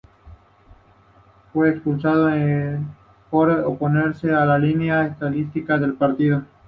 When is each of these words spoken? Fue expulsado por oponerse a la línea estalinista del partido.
Fue 1.53 1.69
expulsado 1.69 2.27
por 3.29 3.51
oponerse 3.51 4.33
a 4.33 4.45
la 4.47 4.57
línea 4.57 5.05
estalinista 5.05 5.77
del 5.77 5.93
partido. 5.93 6.41